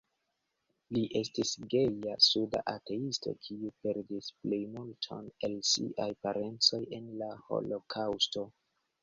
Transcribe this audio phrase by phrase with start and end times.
[0.95, 8.49] Li estis geja juda ateisto, kiu perdis plejmulton el siaj parencoj en la Holokaŭsto.